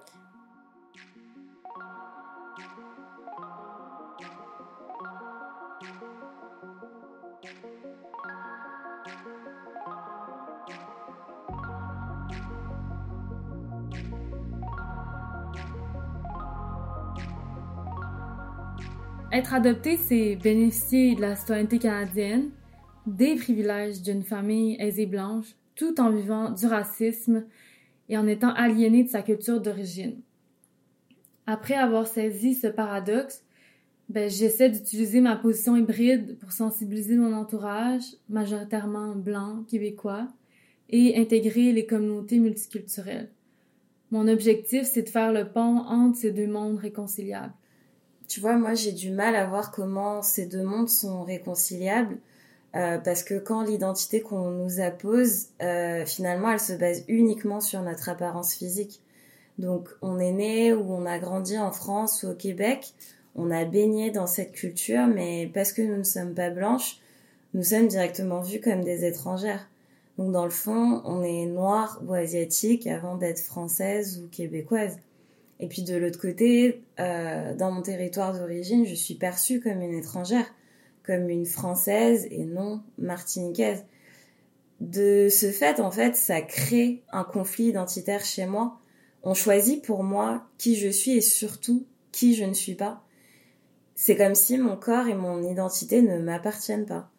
Être 19.34 19.53
adopté, 19.53 19.98
c'est 19.98 20.38
bénéficier 20.38 21.13
de 21.15 21.19
la 21.19 21.36
citoyenneté 21.36 21.79
canadienne, 21.79 22.50
des 23.05 23.36
privilèges 23.36 24.01
d'une 24.01 24.24
famille 24.24 24.77
aisée 24.79 25.05
blanche, 25.05 25.48
tout 25.75 26.00
en 26.00 26.12
vivant 26.12 26.51
du 26.51 26.65
racisme 26.65 27.46
et 28.07 28.17
en 28.17 28.25
étant 28.25 28.53
aliéné 28.53 29.03
de 29.03 29.10
sa 29.10 29.22
culture 29.22 29.60
d'origine. 29.60 30.22
Après 31.46 31.74
avoir 31.74 32.07
saisi 32.07 32.55
ce 32.55 32.67
paradoxe, 32.67 33.43
ben, 34.07 34.29
j'essaie 34.29 34.69
d'utiliser 34.69 35.19
ma 35.19 35.36
position 35.36 35.75
hybride 35.75 36.38
pour 36.39 36.53
sensibiliser 36.53 37.17
mon 37.17 37.34
entourage, 37.34 38.03
majoritairement 38.29 39.13
blanc, 39.13 39.65
québécois, 39.67 40.29
et 40.89 41.19
intégrer 41.19 41.74
les 41.74 41.86
communautés 41.86 42.39
multiculturelles. 42.39 43.29
Mon 44.12 44.29
objectif, 44.29 44.84
c'est 44.84 45.03
de 45.03 45.10
faire 45.10 45.34
le 45.34 45.50
pont 45.50 45.79
entre 45.79 46.17
ces 46.17 46.31
deux 46.31 46.48
mondes 46.48 46.77
réconciliables 46.77 47.53
tu 48.27 48.39
vois, 48.39 48.57
moi 48.57 48.74
j'ai 48.74 48.91
du 48.91 49.12
mal 49.12 49.36
à 49.36 49.46
voir 49.46 49.72
comment 49.72 50.22
ces 50.22 50.46
deux 50.46 50.63
mondes 50.63 50.89
sont 50.89 51.24
réconciliables. 51.24 52.17
Euh, 52.75 53.00
parce 53.00 53.24
que 53.24 53.39
quand 53.39 53.63
l'identité 53.63 54.22
qu'on 54.22 54.51
nous 54.51 54.81
appose, 54.81 55.48
euh, 55.62 56.05
finalement, 56.05 56.51
elle 56.51 56.60
se 56.60 56.74
base 56.74 57.03
uniquement 57.07 57.62
sur 57.62 57.81
notre 57.81 58.10
apparence 58.10 58.53
physique. 58.53 59.01
Donc, 59.57 59.89
on 60.01 60.19
est 60.19 60.31
né 60.31 60.74
ou 60.74 60.93
on 60.93 61.05
a 61.05 61.17
grandi 61.17 61.57
en 61.57 61.72
France 61.72 62.24
ou 62.24 62.27
au 62.27 62.36
Québec, 62.36 62.93
on 63.36 63.50
a 63.50 63.65
baigné 63.65 64.12
dans 64.12 64.27
cette 64.27 64.51
culture, 64.51 65.07
mais 65.07 65.50
parce 65.51 65.72
que 65.72 65.81
nous 65.81 65.98
ne 65.98 66.03
sommes 66.03 66.36
pas 66.36 66.51
blanches, 66.51 67.00
nous 67.53 67.63
sommes 67.63 67.88
directement 67.88 68.41
vus 68.41 68.60
comme 68.60 68.84
des 68.84 69.05
étrangères. 69.05 69.67
Donc, 70.17 70.31
dans 70.31 70.46
le 70.46 70.51
fond, 70.51 71.01
on 71.05 71.24
est 71.24 71.46
noir 71.46 72.01
ou 72.05 72.13
asiatique 72.13 72.86
avant 72.86 73.15
d'être 73.15 73.39
française 73.39 74.22
ou 74.24 74.27
québécoise. 74.27 74.98
Et 75.59 75.67
puis 75.67 75.81
de 75.83 75.95
l'autre 75.95 76.19
côté, 76.19 76.83
euh, 76.99 77.55
dans 77.55 77.71
mon 77.71 77.81
territoire 77.81 78.37
d'origine, 78.37 78.85
je 78.85 78.93
suis 78.93 79.15
perçue 79.15 79.59
comme 79.59 79.81
une 79.81 79.95
étrangère, 79.95 80.45
comme 81.03 81.29
une 81.29 81.45
française 81.45 82.27
et 82.29 82.45
non 82.45 82.83
martiniquaise. 82.97 83.83
De 84.79 85.27
ce 85.31 85.51
fait, 85.51 85.79
en 85.79 85.89
fait, 85.89 86.15
ça 86.15 86.41
crée 86.41 87.01
un 87.11 87.23
conflit 87.23 87.65
identitaire 87.65 88.23
chez 88.23 88.45
moi. 88.45 88.79
On 89.23 89.33
choisit 89.33 89.83
pour 89.83 90.03
moi 90.03 90.47
qui 90.59 90.75
je 90.75 90.89
suis 90.89 91.17
et 91.17 91.21
surtout 91.21 91.85
qui 92.11 92.35
je 92.35 92.43
ne 92.43 92.53
suis 92.53 92.75
pas. 92.75 93.03
C'est 93.95 94.15
comme 94.15 94.35
si 94.35 94.59
mon 94.59 94.75
corps 94.75 95.07
et 95.07 95.15
mon 95.15 95.41
identité 95.41 96.03
ne 96.03 96.19
m'appartiennent 96.19 96.85
pas. 96.85 97.09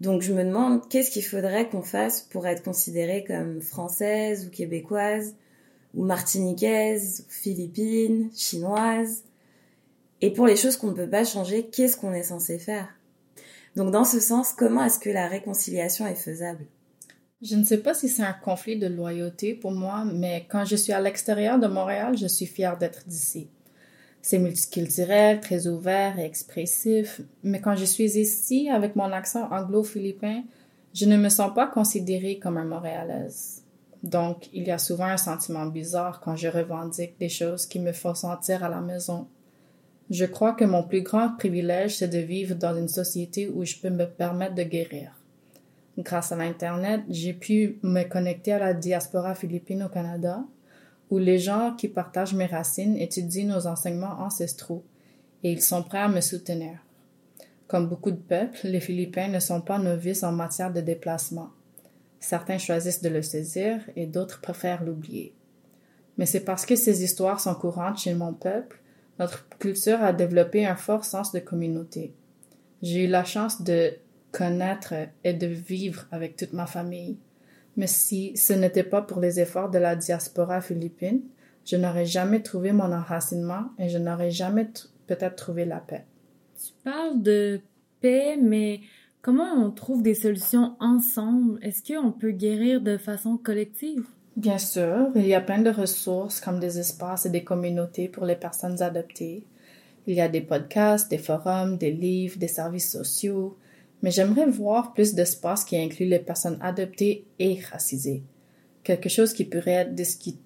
Donc 0.00 0.22
je 0.22 0.32
me 0.32 0.44
demande 0.44 0.88
qu'est-ce 0.88 1.10
qu'il 1.10 1.24
faudrait 1.24 1.68
qu'on 1.68 1.82
fasse 1.82 2.22
pour 2.22 2.46
être 2.46 2.62
considérée 2.62 3.24
comme 3.24 3.60
française 3.60 4.46
ou 4.46 4.50
québécoise, 4.50 5.34
ou 5.94 6.04
martiniquaise, 6.04 7.26
philippine, 7.28 8.30
chinoise. 8.34 9.24
Et 10.20 10.32
pour 10.32 10.46
les 10.46 10.56
choses 10.56 10.76
qu'on 10.76 10.88
ne 10.88 10.96
peut 10.96 11.08
pas 11.08 11.24
changer, 11.24 11.66
qu'est-ce 11.66 11.96
qu'on 11.96 12.12
est 12.12 12.24
censé 12.24 12.58
faire? 12.58 12.88
Donc 13.76 13.90
dans 13.92 14.04
ce 14.04 14.20
sens, 14.20 14.52
comment 14.52 14.84
est-ce 14.84 14.98
que 14.98 15.10
la 15.10 15.28
réconciliation 15.28 16.06
est 16.06 16.14
faisable? 16.14 16.66
Je 17.40 17.54
ne 17.54 17.64
sais 17.64 17.78
pas 17.78 17.94
si 17.94 18.08
c'est 18.08 18.24
un 18.24 18.32
conflit 18.32 18.76
de 18.76 18.88
loyauté 18.88 19.54
pour 19.54 19.70
moi, 19.70 20.04
mais 20.04 20.46
quand 20.48 20.64
je 20.64 20.74
suis 20.74 20.92
à 20.92 21.00
l'extérieur 21.00 21.60
de 21.60 21.68
Montréal, 21.68 22.16
je 22.18 22.26
suis 22.26 22.46
fière 22.46 22.78
d'être 22.78 23.06
d'ici. 23.06 23.48
C'est 24.20 24.40
multiculturel, 24.40 25.38
très 25.38 25.68
ouvert 25.68 26.18
et 26.18 26.24
expressif, 26.24 27.20
mais 27.44 27.60
quand 27.60 27.76
je 27.76 27.84
suis 27.84 28.18
ici 28.18 28.68
avec 28.68 28.96
mon 28.96 29.12
accent 29.12 29.48
anglo-philippin, 29.52 30.42
je 30.92 31.04
ne 31.06 31.16
me 31.16 31.28
sens 31.28 31.54
pas 31.54 31.68
considérée 31.68 32.40
comme 32.40 32.56
un 32.56 32.64
Montréalaise. 32.64 33.57
Donc, 34.02 34.48
il 34.52 34.64
y 34.64 34.70
a 34.70 34.78
souvent 34.78 35.06
un 35.06 35.16
sentiment 35.16 35.66
bizarre 35.66 36.20
quand 36.20 36.36
je 36.36 36.48
revendique 36.48 37.18
des 37.18 37.28
choses 37.28 37.66
qui 37.66 37.80
me 37.80 37.92
font 37.92 38.14
sentir 38.14 38.62
à 38.62 38.68
la 38.68 38.80
maison. 38.80 39.26
Je 40.10 40.24
crois 40.24 40.52
que 40.52 40.64
mon 40.64 40.82
plus 40.82 41.02
grand 41.02 41.30
privilège, 41.36 41.96
c'est 41.96 42.08
de 42.08 42.18
vivre 42.18 42.54
dans 42.54 42.76
une 42.76 42.88
société 42.88 43.48
où 43.48 43.64
je 43.64 43.76
peux 43.76 43.90
me 43.90 44.06
permettre 44.06 44.54
de 44.54 44.62
guérir. 44.62 45.12
Grâce 45.98 46.30
à 46.30 46.36
l'Internet, 46.36 47.02
j'ai 47.08 47.32
pu 47.32 47.78
me 47.82 48.04
connecter 48.04 48.52
à 48.52 48.58
la 48.58 48.72
diaspora 48.72 49.34
philippine 49.34 49.82
au 49.82 49.88
Canada, 49.88 50.44
où 51.10 51.18
les 51.18 51.38
gens 51.38 51.74
qui 51.76 51.88
partagent 51.88 52.34
mes 52.34 52.46
racines 52.46 52.96
étudient 52.96 53.46
nos 53.46 53.66
enseignements 53.66 54.20
ancestraux 54.20 54.84
et 55.42 55.52
ils 55.52 55.62
sont 55.62 55.82
prêts 55.82 55.98
à 55.98 56.08
me 56.08 56.20
soutenir. 56.20 56.78
Comme 57.66 57.88
beaucoup 57.88 58.10
de 58.10 58.16
peuples, 58.16 58.60
les 58.64 58.80
Philippins 58.80 59.28
ne 59.28 59.40
sont 59.40 59.60
pas 59.60 59.78
novices 59.78 60.22
en 60.22 60.32
matière 60.32 60.72
de 60.72 60.80
déplacement. 60.80 61.50
Certains 62.20 62.58
choisissent 62.58 63.02
de 63.02 63.08
le 63.08 63.22
saisir 63.22 63.80
et 63.96 64.06
d'autres 64.06 64.40
préfèrent 64.40 64.84
l'oublier. 64.84 65.34
Mais 66.16 66.26
c'est 66.26 66.44
parce 66.44 66.66
que 66.66 66.76
ces 66.76 67.04
histoires 67.04 67.40
sont 67.40 67.54
courantes 67.54 67.98
chez 67.98 68.14
mon 68.14 68.34
peuple, 68.34 68.80
notre 69.18 69.48
culture 69.58 70.02
a 70.02 70.12
développé 70.12 70.66
un 70.66 70.76
fort 70.76 71.04
sens 71.04 71.32
de 71.32 71.40
communauté. 71.40 72.14
J'ai 72.82 73.04
eu 73.04 73.08
la 73.08 73.24
chance 73.24 73.62
de 73.62 73.92
connaître 74.30 74.94
et 75.24 75.32
de 75.32 75.46
vivre 75.46 76.06
avec 76.12 76.36
toute 76.36 76.52
ma 76.52 76.66
famille. 76.66 77.18
Mais 77.76 77.86
si 77.86 78.36
ce 78.36 78.52
n'était 78.52 78.84
pas 78.84 79.02
pour 79.02 79.20
les 79.20 79.40
efforts 79.40 79.70
de 79.70 79.78
la 79.78 79.96
diaspora 79.96 80.60
philippine, 80.60 81.22
je 81.64 81.76
n'aurais 81.76 82.06
jamais 82.06 82.42
trouvé 82.42 82.72
mon 82.72 82.92
enracinement 82.92 83.70
et 83.78 83.88
je 83.88 83.98
n'aurais 83.98 84.30
jamais 84.30 84.68
peut-être 85.06 85.36
trouvé 85.36 85.64
la 85.64 85.78
paix. 85.78 86.04
Tu 86.56 86.72
parles 86.82 87.22
de 87.22 87.60
paix, 88.00 88.36
mais 88.36 88.80
Comment 89.28 89.62
on 89.62 89.70
trouve 89.70 90.02
des 90.02 90.14
solutions 90.14 90.74
ensemble? 90.80 91.58
Est-ce 91.60 91.82
qu'on 91.82 92.12
peut 92.12 92.30
guérir 92.30 92.80
de 92.80 92.96
façon 92.96 93.36
collective? 93.36 94.06
Bien 94.38 94.56
sûr, 94.56 95.08
il 95.16 95.26
y 95.26 95.34
a 95.34 95.42
plein 95.42 95.60
de 95.60 95.68
ressources 95.68 96.40
comme 96.40 96.58
des 96.58 96.78
espaces 96.78 97.26
et 97.26 97.28
des 97.28 97.44
communautés 97.44 98.08
pour 98.08 98.24
les 98.24 98.36
personnes 98.36 98.80
adoptées. 98.80 99.44
Il 100.06 100.14
y 100.14 100.22
a 100.22 100.30
des 100.30 100.40
podcasts, 100.40 101.10
des 101.10 101.18
forums, 101.18 101.76
des 101.76 101.90
livres, 101.90 102.38
des 102.38 102.48
services 102.48 102.90
sociaux, 102.90 103.58
mais 104.00 104.10
j'aimerais 104.10 104.46
voir 104.46 104.94
plus 104.94 105.12
d'espaces 105.14 105.66
qui 105.66 105.76
incluent 105.76 106.08
les 106.08 106.20
personnes 106.20 106.58
adoptées 106.62 107.26
et 107.38 107.60
racisées. 107.70 108.22
Quelque 108.82 109.10
chose 109.10 109.34
qui 109.34 109.44
pourrait 109.44 109.72
être 109.72 109.94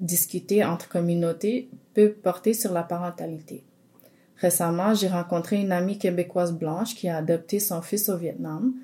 discuté 0.01 0.65
entre 0.65 0.89
communautés 0.89 1.69
peut 1.95 2.11
porter 2.11 2.53
sur 2.53 2.73
la 2.73 2.83
parentalité. 2.83 3.63
Récemment, 4.43 4.93
j'ai 4.93 5.07
rencontré 5.07 5.61
une 5.61 5.71
amie 5.71 5.99
québécoise 5.99 6.53
blanche 6.53 6.97
qui 6.97 7.09
a 7.09 7.19
adopté 7.19 7.61
son 7.61 7.81
fils 7.81 8.09
au 8.09 8.17
Vietnam 8.17 8.75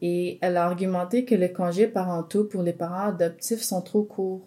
et 0.00 0.38
elle 0.40 0.56
a 0.56 0.64
argumenté 0.64 1.24
que 1.24 1.34
les 1.34 1.52
congés 1.52 1.88
parentaux 1.88 2.44
pour 2.44 2.62
les 2.62 2.72
parents 2.72 3.08
adoptifs 3.08 3.62
sont 3.62 3.82
trop 3.82 4.04
courts. 4.04 4.46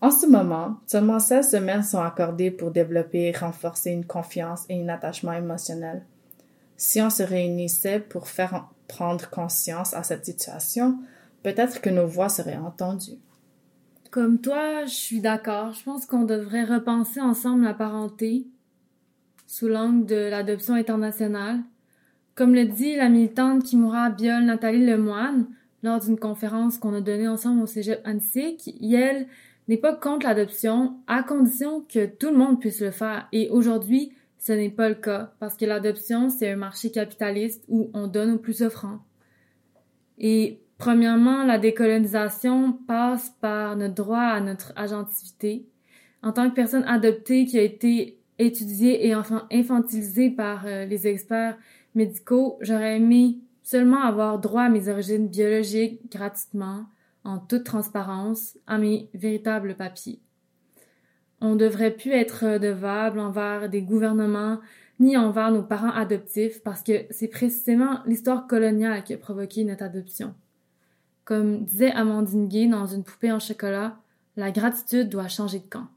En 0.00 0.10
ce 0.10 0.26
moment, 0.26 0.76
seulement 0.86 1.18
16 1.18 1.50
semaines 1.50 1.82
sont 1.82 2.00
accordées 2.00 2.50
pour 2.50 2.70
développer 2.70 3.24
et 3.24 3.32
renforcer 3.32 3.90
une 3.90 4.06
confiance 4.06 4.64
et 4.70 4.82
un 4.82 4.88
attachement 4.88 5.34
émotionnel. 5.34 6.02
Si 6.78 7.02
on 7.02 7.10
se 7.10 7.22
réunissait 7.22 8.00
pour 8.00 8.28
faire 8.28 8.68
prendre 8.88 9.28
conscience 9.28 9.92
à 9.92 10.02
cette 10.02 10.24
situation, 10.24 10.98
peut-être 11.42 11.82
que 11.82 11.90
nos 11.90 12.06
voix 12.06 12.30
seraient 12.30 12.56
entendues. 12.56 13.18
Comme 14.10 14.40
toi, 14.40 14.86
je 14.86 14.94
suis 14.94 15.20
d'accord. 15.20 15.72
Je 15.74 15.84
pense 15.84 16.06
qu'on 16.06 16.24
devrait 16.24 16.64
repenser 16.64 17.20
ensemble 17.20 17.64
la 17.64 17.74
parenté, 17.74 18.46
sous 19.46 19.68
l'angle 19.68 20.06
de 20.06 20.28
l'adoption 20.28 20.74
internationale. 20.74 21.60
Comme 22.34 22.54
le 22.54 22.66
dit 22.66 22.96
la 22.96 23.08
militante 23.08 23.64
Kimura 23.64 24.10
Biol 24.10 24.44
Nathalie 24.44 24.84
Lemoine 24.84 25.46
lors 25.82 26.00
d'une 26.00 26.18
conférence 26.18 26.78
qu'on 26.78 26.94
a 26.94 27.00
donnée 27.00 27.28
ensemble 27.28 27.62
au 27.62 27.66
Cégep 27.66 28.00
Annecy, 28.04 28.58
elle 28.92 29.26
n'est 29.68 29.76
pas 29.76 29.94
contre 29.94 30.26
l'adoption 30.26 30.96
à 31.06 31.22
condition 31.22 31.80
que 31.82 32.06
tout 32.06 32.30
le 32.30 32.36
monde 32.36 32.60
puisse 32.60 32.80
le 32.80 32.90
faire. 32.90 33.28
Et 33.32 33.48
aujourd'hui, 33.50 34.12
ce 34.38 34.52
n'est 34.52 34.70
pas 34.70 34.88
le 34.88 34.94
cas 34.94 35.32
parce 35.40 35.56
que 35.56 35.64
l'adoption, 35.64 36.28
c'est 36.28 36.50
un 36.50 36.56
marché 36.56 36.90
capitaliste 36.90 37.64
où 37.68 37.90
on 37.94 38.06
donne 38.06 38.32
aux 38.32 38.38
plus 38.38 38.62
offrants. 38.62 39.00
Et 40.18 40.60
premièrement, 40.78 41.44
la 41.44 41.58
décolonisation 41.58 42.72
passe 42.86 43.30
par 43.40 43.76
notre 43.76 43.94
droit 43.94 44.18
à 44.18 44.40
notre 44.40 44.72
agentivité. 44.76 45.66
En 46.22 46.32
tant 46.32 46.48
que 46.48 46.54
personne 46.54 46.84
adoptée 46.84 47.46
qui 47.46 47.58
a 47.58 47.62
été 47.62 48.20
étudiée 48.38 49.06
et 49.06 49.14
enfin 49.14 49.46
infantilisée 49.52 50.30
par 50.30 50.66
euh, 50.66 50.84
les 50.84 51.06
experts 51.06 51.56
médicaux, 51.94 52.58
j'aurais 52.60 52.96
aimé 52.96 53.38
seulement 53.62 54.02
avoir 54.02 54.38
droit 54.38 54.62
à 54.62 54.68
mes 54.68 54.88
origines 54.88 55.28
biologiques 55.28 56.00
gratuitement, 56.10 56.86
en 57.24 57.38
toute 57.38 57.64
transparence, 57.64 58.56
à 58.66 58.78
mes 58.78 59.10
véritables 59.14 59.74
papiers. 59.74 60.20
On 61.40 61.54
ne 61.54 61.58
devrait 61.58 61.90
plus 61.90 62.12
être 62.12 62.46
redevable 62.52 63.18
envers 63.18 63.68
des 63.68 63.82
gouvernements 63.82 64.60
ni 64.98 65.16
envers 65.16 65.50
nos 65.50 65.62
parents 65.62 65.90
adoptifs 65.90 66.62
parce 66.62 66.82
que 66.82 67.04
c'est 67.10 67.28
précisément 67.28 67.98
l'histoire 68.06 68.46
coloniale 68.46 69.04
qui 69.04 69.12
a 69.12 69.18
provoqué 69.18 69.64
notre 69.64 69.84
adoption. 69.84 70.34
Comme 71.24 71.64
disait 71.64 71.90
Amandine 71.90 72.48
Gay 72.48 72.68
dans 72.68 72.86
Une 72.86 73.04
poupée 73.04 73.32
en 73.32 73.40
chocolat, 73.40 73.98
la 74.36 74.50
gratitude 74.50 75.08
doit 75.08 75.28
changer 75.28 75.58
de 75.58 75.68
camp. 75.68 75.88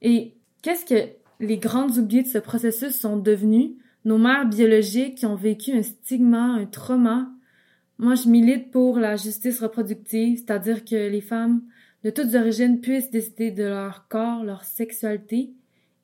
Et 0.00 0.34
qu'est-ce 0.62 0.86
que 0.86 1.10
les 1.40 1.58
grandes 1.58 1.96
oubliées 1.98 2.22
de 2.22 2.28
ce 2.28 2.38
processus 2.38 2.98
sont 2.98 3.16
devenues? 3.16 3.76
Nos 4.04 4.18
mères 4.18 4.48
biologiques 4.48 5.16
qui 5.16 5.26
ont 5.26 5.34
vécu 5.34 5.72
un 5.72 5.82
stigma, 5.82 6.42
un 6.42 6.66
trauma. 6.66 7.30
Moi, 7.98 8.14
je 8.14 8.28
milite 8.28 8.70
pour 8.70 8.98
la 8.98 9.16
justice 9.16 9.60
reproductive, 9.60 10.38
c'est-à-dire 10.38 10.84
que 10.84 11.08
les 11.08 11.20
femmes 11.20 11.62
de 12.04 12.10
toutes 12.10 12.34
origines 12.34 12.80
puissent 12.80 13.10
décider 13.10 13.50
de 13.50 13.64
leur 13.64 14.06
corps, 14.08 14.44
leur 14.44 14.64
sexualité, 14.64 15.50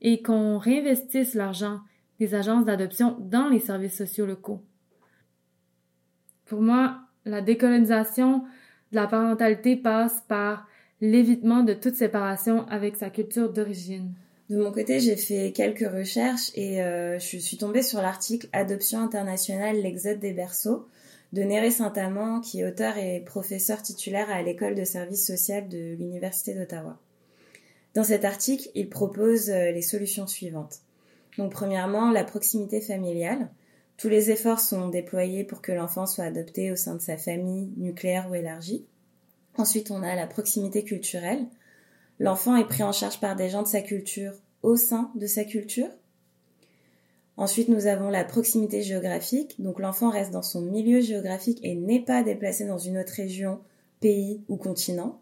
et 0.01 0.23
qu'on 0.23 0.59
réinvestisse 0.59 1.35
l'argent 1.35 1.81
des 2.19 2.35
agences 2.35 2.65
d'adoption 2.65 3.17
dans 3.21 3.49
les 3.49 3.61
services 3.61 3.97
sociaux 3.97 4.27
locaux. 4.27 4.63
Pour 6.47 6.61
moi, 6.61 7.01
la 7.25 7.41
décolonisation 7.41 8.41
de 8.93 8.97
la 8.97 9.07
parentalité 9.07 9.77
passe 9.77 10.23
par 10.29 10.67
l'évitement 11.01 11.63
de 11.63 11.75
toute 11.75 11.95
séparation 11.95 12.67
avec 12.69 12.97
sa 12.97 13.11
culture 13.11 13.53
d'origine. 13.53 14.15
De 14.51 14.59
mon 14.59 14.73
côté, 14.73 15.01
j'ai 15.01 15.17
fait 15.17 15.53
quelques 15.53 15.91
recherches 15.91 16.51
et 16.55 16.83
euh, 16.83 17.19
je 17.19 17.39
suis 17.39 17.57
tombée 17.57 17.83
sur 17.83 18.03
l'article 18.03 18.49
Adoption 18.53 19.01
internationale, 19.01 19.81
l'exode 19.81 20.21
des 20.21 20.33
berceaux 20.33 20.87
de 21.33 21.43
Néré 21.43 21.71
Saint-Amand, 21.71 22.41
qui 22.41 22.61
est 22.61 22.67
auteur 22.67 22.99
et 22.99 23.21
professeur 23.21 23.81
titulaire 23.83 24.31
à 24.31 24.43
l'école 24.43 24.75
de 24.75 24.85
services 24.85 25.27
social 25.27 25.69
de 25.69 25.95
l'Université 25.95 26.55
d'Ottawa. 26.55 27.01
Dans 27.95 28.05
cet 28.05 28.25
article, 28.25 28.69
il 28.75 28.91
propose 28.91 29.51
euh, 29.51 29.71
les 29.71 29.83
solutions 29.83 30.27
suivantes. 30.27 30.81
Donc, 31.39 31.51
premièrement, 31.51 32.11
la 32.11 32.25
proximité 32.25 32.81
familiale. 32.81 33.51
Tous 33.97 34.09
les 34.09 34.31
efforts 34.31 34.61
sont 34.61 34.89
déployés 34.89 35.45
pour 35.45 35.63
que 35.63 35.73
l'enfant 35.73 36.07
soit 36.07 36.25
adopté 36.25 36.71
au 36.71 36.77
sein 36.77 36.97
de 36.97 37.01
sa 37.01 37.17
famille 37.17 37.73
nucléaire 37.77 38.29
ou 38.31 38.35
élargie. 38.35 38.85
Ensuite, 39.57 39.91
on 39.91 40.03
a 40.03 40.15
la 40.17 40.27
proximité 40.27 40.85
culturelle. 40.85 41.47
L'enfant 42.19 42.57
est 42.57 42.67
pris 42.67 42.83
en 42.83 42.93
charge 42.93 43.21
par 43.21 43.37
des 43.37 43.49
gens 43.51 43.63
de 43.63 43.69
sa 43.69 43.83
culture 43.83 44.33
au 44.63 44.77
sein 44.77 45.11
de 45.15 45.27
sa 45.27 45.45
culture. 45.45 45.91
Ensuite, 47.37 47.69
nous 47.69 47.87
avons 47.87 48.11
la 48.11 48.25
proximité 48.25 48.83
géographique. 48.83 49.61
Donc 49.61 49.81
l'enfant 49.81 50.11
reste 50.11 50.31
dans 50.31 50.43
son 50.43 50.63
milieu 50.63 51.01
géographique 51.01 51.59
et 51.63 51.75
n'est 51.75 52.05
pas 52.05 52.23
déplacé 52.23 52.67
dans 52.67 52.79
une 52.79 52.99
autre 52.99 53.13
région, 53.15 53.61
pays 54.01 54.43
ou 54.49 54.57
continent. 54.57 55.21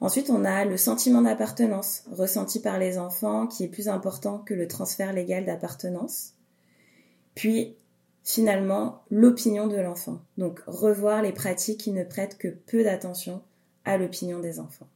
Ensuite, 0.00 0.30
on 0.30 0.44
a 0.44 0.64
le 0.64 0.76
sentiment 0.76 1.22
d'appartenance 1.22 2.04
ressenti 2.10 2.60
par 2.60 2.78
les 2.78 2.98
enfants 2.98 3.46
qui 3.46 3.64
est 3.64 3.68
plus 3.68 3.88
important 3.88 4.38
que 4.38 4.54
le 4.54 4.66
transfert 4.66 5.12
légal 5.12 5.44
d'appartenance. 5.44 6.34
Puis, 7.34 7.74
finalement, 8.22 9.02
l'opinion 9.10 9.66
de 9.66 9.76
l'enfant. 9.76 10.20
Donc, 10.38 10.60
revoir 10.66 11.22
les 11.22 11.32
pratiques 11.32 11.80
qui 11.80 11.90
ne 11.90 12.04
prêtent 12.04 12.38
que 12.38 12.48
peu 12.48 12.82
d'attention 12.82 13.42
à 13.84 13.98
l'opinion 13.98 14.40
des 14.40 14.58
enfants. 14.58 14.88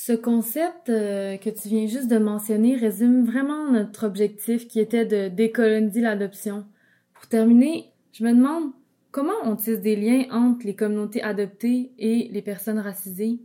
Ce 0.00 0.12
concept 0.12 0.90
euh, 0.90 1.36
que 1.38 1.50
tu 1.50 1.66
viens 1.66 1.88
juste 1.88 2.06
de 2.06 2.18
mentionner 2.18 2.76
résume 2.76 3.26
vraiment 3.26 3.68
notre 3.72 4.06
objectif 4.06 4.68
qui 4.68 4.78
était 4.78 5.04
de 5.04 5.26
décoloniser 5.26 6.00
l'adoption. 6.00 6.64
Pour 7.14 7.26
terminer, 7.26 7.90
je 8.12 8.22
me 8.22 8.32
demande 8.32 8.70
comment 9.10 9.34
on 9.42 9.56
tisse 9.56 9.80
des 9.80 9.96
liens 9.96 10.26
entre 10.30 10.64
les 10.66 10.76
communautés 10.76 11.20
adoptées 11.20 11.90
et 11.98 12.28
les 12.30 12.42
personnes 12.42 12.78
racisées? 12.78 13.40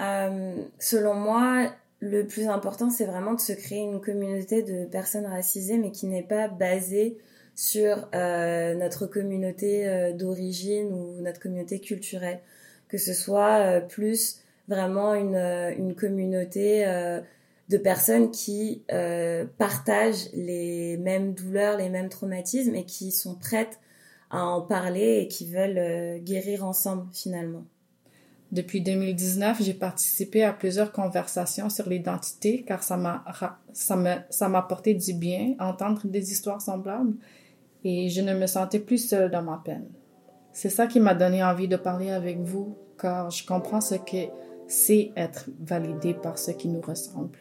Euh, 0.00 0.54
selon 0.78 1.12
moi, 1.12 1.70
le 2.00 2.26
plus 2.26 2.48
important, 2.48 2.88
c'est 2.88 3.04
vraiment 3.04 3.34
de 3.34 3.40
se 3.40 3.52
créer 3.52 3.80
une 3.80 4.00
communauté 4.00 4.62
de 4.62 4.86
personnes 4.86 5.26
racisées, 5.26 5.76
mais 5.76 5.92
qui 5.92 6.06
n'est 6.06 6.22
pas 6.22 6.48
basée 6.48 7.18
sur 7.54 8.08
euh, 8.14 8.74
notre 8.74 9.04
communauté 9.04 10.14
d'origine 10.14 10.94
ou 10.94 11.20
notre 11.20 11.40
communauté 11.40 11.78
culturelle. 11.78 12.40
Que 12.88 12.96
ce 12.96 13.12
soit 13.12 13.82
plus 13.82 14.40
vraiment 14.68 15.14
une, 15.14 15.34
euh, 15.34 15.74
une 15.76 15.94
communauté 15.94 16.86
euh, 16.86 17.20
de 17.68 17.78
personnes 17.78 18.30
qui 18.30 18.82
euh, 18.92 19.44
partagent 19.58 20.28
les 20.32 20.96
mêmes 20.98 21.34
douleurs, 21.34 21.76
les 21.76 21.88
mêmes 21.88 22.08
traumatismes 22.08 22.74
et 22.74 22.84
qui 22.84 23.12
sont 23.12 23.34
prêtes 23.34 23.80
à 24.30 24.44
en 24.44 24.60
parler 24.60 25.20
et 25.22 25.28
qui 25.28 25.50
veulent 25.50 26.20
guérir 26.22 26.64
ensemble 26.64 27.06
finalement. 27.12 27.64
Depuis 28.52 28.80
2019, 28.80 29.62
j'ai 29.62 29.74
participé 29.74 30.42
à 30.42 30.52
plusieurs 30.52 30.90
conversations 30.90 31.68
sur 31.68 31.88
l'identité 31.88 32.64
car 32.66 32.82
ça 32.82 32.96
m'a 32.96 33.24
ça 33.72 33.94
m'a 33.94 34.24
ça 34.28 34.46
apporté 34.46 34.94
du 34.94 35.14
bien 35.14 35.54
entendre 35.60 36.00
des 36.04 36.32
histoires 36.32 36.60
semblables 36.60 37.14
et 37.84 38.08
je 38.08 38.20
ne 38.20 38.34
me 38.34 38.46
sentais 38.46 38.80
plus 38.80 39.08
seule 39.08 39.30
dans 39.30 39.42
ma 39.42 39.62
peine. 39.64 39.86
C'est 40.52 40.68
ça 40.68 40.88
qui 40.88 40.98
m'a 40.98 41.14
donné 41.14 41.44
envie 41.44 41.68
de 41.68 41.76
parler 41.76 42.10
avec 42.10 42.38
vous 42.38 42.76
car 43.00 43.30
je 43.30 43.46
comprends 43.46 43.80
ce 43.80 43.94
que 43.94 44.26
c'est 44.70 45.10
être 45.16 45.50
validé 45.58 46.14
par 46.14 46.38
ce 46.38 46.52
qui 46.52 46.68
nous 46.68 46.80
ressemble. 46.80 47.38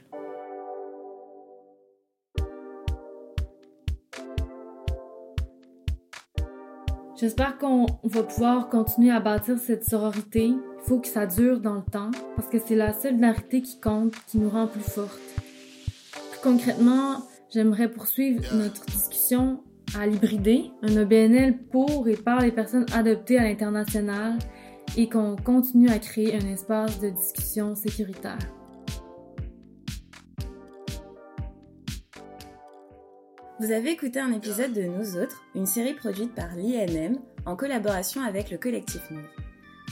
J'espère 7.19 7.57
qu'on 7.57 7.85
va 8.03 8.23
pouvoir 8.23 8.69
continuer 8.69 9.11
à 9.11 9.19
bâtir 9.19 9.59
cette 9.59 9.83
sororité. 9.83 10.45
Il 10.45 10.57
faut 10.85 10.99
que 10.99 11.07
ça 11.07 11.25
dure 11.25 11.59
dans 11.59 11.75
le 11.75 11.83
temps 11.83 12.11
parce 12.35 12.47
que 12.47 12.57
c'est 12.57 12.75
la 12.75 12.93
solidarité 12.93 13.61
qui 13.61 13.79
compte, 13.79 14.13
qui 14.27 14.37
nous 14.39 14.49
rend 14.49 14.67
plus 14.67 14.79
fortes. 14.79 15.19
Plus 16.31 16.39
concrètement, 16.41 17.17
j'aimerais 17.53 17.91
poursuivre 17.91 18.41
notre 18.55 18.85
discussion 18.85 19.61
à 19.99 20.07
l'hybridé, 20.07 20.71
un 20.81 20.95
OBNL 20.97 21.57
pour 21.71 22.07
et 22.07 22.15
par 22.15 22.41
les 22.41 22.51
personnes 22.51 22.85
adoptées 22.93 23.37
à 23.37 23.43
l'international 23.43 24.37
et 24.97 25.09
qu'on 25.09 25.35
continue 25.35 25.89
à 25.89 25.99
créer 25.99 26.35
un 26.35 26.47
espace 26.47 26.99
de 26.99 27.09
discussion 27.09 27.75
sécuritaire. 27.75 28.39
Vous 33.59 33.71
avez 33.71 33.91
écouté 33.91 34.19
un 34.19 34.31
épisode 34.31 34.71
de 34.71 34.83
Nous 34.83 35.17
Autres, 35.17 35.43
une 35.53 35.65
série 35.65 35.93
produite 35.93 36.33
par 36.33 36.55
l'INM 36.55 37.19
en 37.45 37.57
collaboration 37.57 38.21
avec 38.21 38.51
le 38.51 38.57
collectif 38.57 39.01
Nous. 39.11 39.25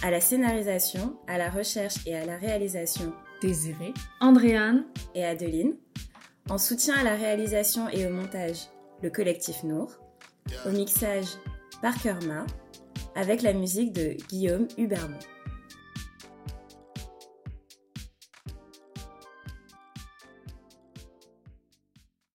À 0.03 0.11
la 0.11 0.21
scénarisation, 0.21 1.17
à 1.27 1.37
la 1.37 1.49
recherche 1.49 1.95
et 2.05 2.15
à 2.15 2.25
la 2.25 2.37
réalisation, 2.37 3.13
Désiré, 3.41 3.93
Andréane 4.21 4.85
et 5.15 5.25
Adeline. 5.25 5.75
En 6.49 6.57
soutien 6.57 6.95
à 6.95 7.03
la 7.03 7.15
réalisation 7.15 7.89
et 7.89 8.07
au 8.07 8.09
montage, 8.09 8.69
le 9.03 9.09
collectif 9.09 9.63
Nour. 9.63 9.91
Au 10.65 10.69
mixage, 10.69 11.27
Parker 11.81 12.15
Ma 12.25 12.45
avec 13.17 13.41
la 13.41 13.51
musique 13.51 13.93
de 13.93 14.15
Guillaume 14.29 14.67
Hubermont. 14.77 15.17